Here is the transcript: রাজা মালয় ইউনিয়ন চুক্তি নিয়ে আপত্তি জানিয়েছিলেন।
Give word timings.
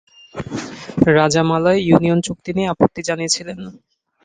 রাজা 1.17 1.41
মালয় 1.43 1.79
ইউনিয়ন 1.81 2.19
চুক্তি 2.27 2.51
নিয়ে 2.53 2.71
আপত্তি 2.73 3.01
জানিয়েছিলেন। 3.09 3.57